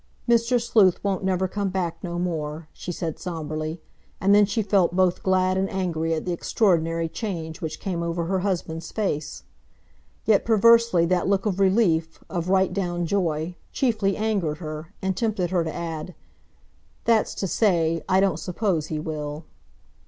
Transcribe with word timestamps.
"Mr. 0.27 0.59
Sleuth 0.59 0.99
won't 1.03 1.23
never 1.23 1.47
come 1.47 1.69
back 1.69 2.03
no 2.03 2.17
more," 2.17 2.67
she 2.73 2.91
said 2.91 3.19
sombrely, 3.19 3.79
and 4.19 4.33
then 4.33 4.47
she 4.47 4.63
felt 4.63 4.95
both 4.95 5.21
glad 5.21 5.59
and 5.59 5.69
angry 5.69 6.11
at 6.15 6.25
the 6.25 6.31
extraordinary 6.33 7.07
change 7.07 7.61
which 7.61 7.79
came 7.79 8.01
over 8.01 8.25
her 8.25 8.39
husband's 8.39 8.91
face. 8.91 9.43
Yet, 10.25 10.43
perversely, 10.43 11.05
that 11.05 11.27
look 11.27 11.45
of 11.45 11.59
relief, 11.59 12.23
of 12.31 12.49
right 12.49 12.73
down 12.73 13.05
joy, 13.05 13.53
chiefly 13.71 14.17
angered 14.17 14.57
her, 14.57 14.91
and 15.03 15.15
tempted 15.15 15.51
her 15.51 15.63
to 15.63 15.71
add, 15.71 16.15
"That's 17.05 17.35
to 17.35 17.45
say, 17.45 18.01
I 18.09 18.19
don't 18.19 18.39
suppose 18.39 18.87
he 18.87 18.97
will." 18.97 19.45